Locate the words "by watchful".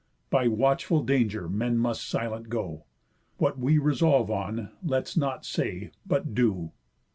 0.31-1.03